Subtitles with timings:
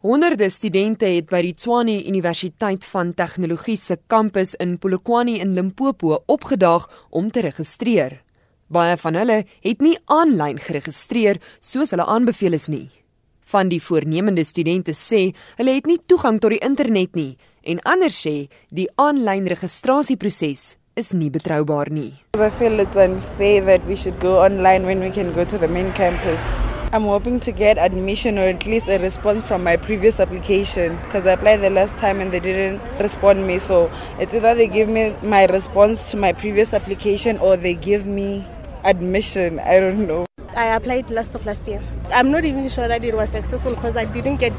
[0.00, 6.22] Honderde studente het by die Tshwane Universiteit van Tegnologie se kampus in Polokwane in Limpopo
[6.24, 8.14] opgedaag om te registreer.
[8.72, 12.86] Baie van hulle het nie aanlyn geregistreer soos hulle aanbeveel is nie.
[13.52, 18.16] Van die voornemende studente sê hulle het nie toegang tot die internet nie en ander
[18.22, 20.64] sê die aanlyn registrasieproses
[20.96, 22.14] is nie betroubaar nie.
[22.40, 25.68] I feel it's unfair that we should go online when we can go to the
[25.68, 26.69] main campus.
[26.92, 31.24] I'm hoping to get admission or at least a response from my previous application because
[31.24, 33.60] I applied the last time and they didn't respond me.
[33.60, 38.06] So it's either they give me my response to my previous application or they give
[38.06, 38.44] me
[38.82, 39.60] admission.
[39.60, 40.26] I don't know.
[40.56, 41.80] I applied last of last year.
[42.12, 44.52] I'm not even sure that it was successful because I didn't get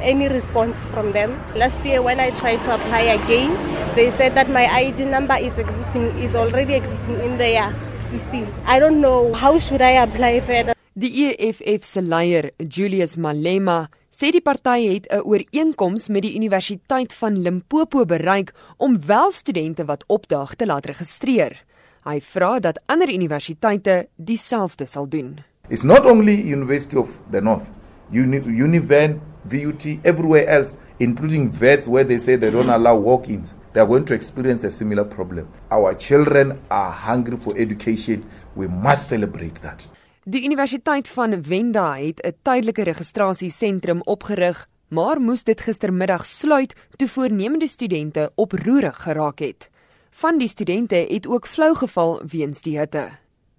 [0.00, 1.40] any response from them.
[1.54, 3.54] Last year when I tried to apply again,
[3.94, 8.52] they said that my ID number is existing is already existing in their system.
[8.64, 10.75] I don't know how should I apply further.
[10.96, 17.12] Die EFF se leier, Julius Malema, sê die party het 'n ooreenkoms met die Universiteit
[17.14, 21.64] van Limpopo bereik om wel studente wat opdaag te laat registreer.
[22.04, 25.44] Hy vra dat ander universiteite dieselfde sal doen.
[25.68, 27.70] It's not only University of the North,
[28.10, 33.54] Uni Univen, VUT, everywhere else, including VETs where they say they don't allow walk-ins.
[33.72, 35.46] They are going to experience a similar problem.
[35.70, 38.22] Our children are hungry for education.
[38.54, 39.86] We must celebrate that.
[40.28, 47.08] Die Universiteit van Venda het 'n tydelike registrasiesentrum opgerig, maar moes dit gistermiddag sluit toe
[47.08, 49.70] voornemende studente oproerig geraak het.
[50.10, 53.10] Van die studente het ook flou geval weens die hitte.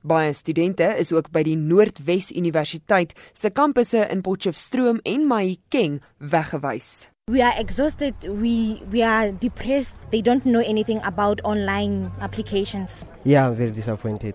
[0.00, 7.10] Baie studente is ook by die Noordwes Universiteit se kampusse in Potchefstroom en Mahikeng weggewys.
[7.24, 8.14] We are exhausted.
[8.40, 9.94] We we are depressed.
[10.10, 13.02] They don't know anything about online applications.
[13.22, 14.34] Yeah, I'm very disappointed.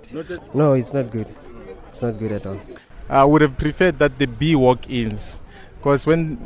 [0.53, 1.27] No, it's not good.
[1.93, 2.59] It's not good at all.
[3.07, 5.39] I would have preferred that there be walk-ins.
[5.77, 6.39] Because when,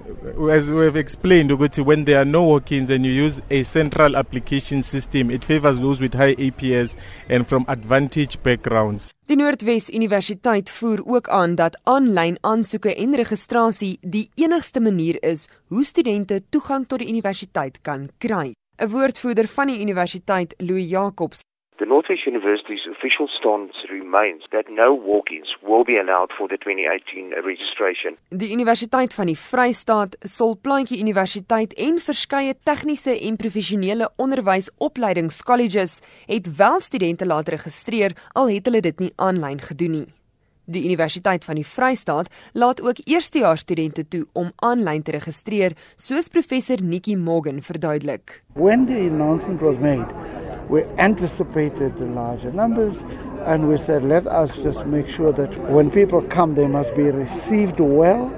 [0.51, 4.83] as we have explained, when there are no walk-ins and you use a central application
[4.83, 6.97] system, it favors those with high APS
[7.29, 9.11] and from advantage backgrounds.
[9.27, 15.47] Die Noordwes Universiteit voer ook aan dat aanlyn aansoeke en registrasie die enigste manier is
[15.67, 18.51] hoe studente toegang tot die universiteit kan kry.
[18.79, 21.39] 'n Woordvoerder van die universiteit, Louis Jacobs,
[21.77, 27.29] The Northwest University's official stance remains that no walk-ins will be allowed for the 2018
[27.45, 28.17] registration.
[28.29, 36.79] Die Universiteit van die Vrystaat, Solplaatjie Universiteit en verskeie tegniese en professionele onderwysopleidingskolleges het wel
[36.81, 40.07] studente laat registreer al het hulle dit nie aanlyn gedoen nie.
[40.67, 46.81] Die Universiteit van die Vrystaat laat ook eerstejaarsstudente toe om aanlyn te registreer, soos professor
[46.83, 48.41] Nikki Morgan verduidelik.
[48.53, 50.09] When the announcement was made,
[50.69, 52.97] we anticipated the larger numbers
[53.45, 57.09] and we said let us just make sure that when people come they must be
[57.09, 58.31] received well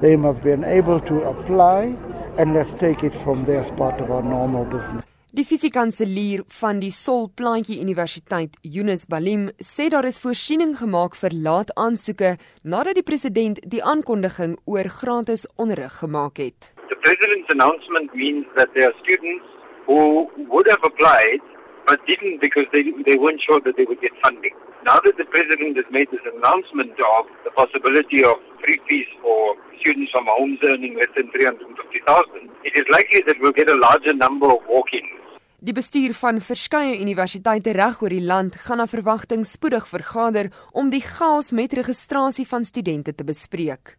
[0.00, 1.96] they must be able to apply
[2.38, 5.04] and let's take it from there as part of our normal business
[5.34, 11.72] Die fisiekanselier van die Solplaatjie Universiteit, Yunus Balim, sê daar is voorsiening gemaak vir laat
[11.74, 16.70] aansoeke nadat die president die aankondiging oor gratis onderrig gemaak het.
[16.86, 19.42] The president's announcement means that there are students
[19.88, 21.42] who would have applied
[21.86, 24.54] but didn't because they they weren't sure that they would get funding.
[24.84, 29.56] Now that the president has made this announcement of the possibility of free fees for
[29.80, 34.14] students from homes earning less than 350,000, it is likely that we'll get a larger
[34.14, 35.20] number of walk-ins.
[35.64, 40.92] Die bestuur van verskeie universiteite reg oor die land gaan na verwagting spoedig vergader om
[40.92, 43.96] die chaos met registrasie van studente te bespreek.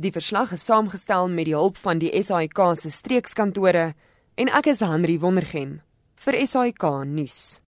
[0.00, 3.92] Die verslag is saamgestel met die hulp van die SAIK se streekskantore
[4.40, 5.82] en ek is Henry Wondergem
[6.22, 7.62] vir SAK nuus.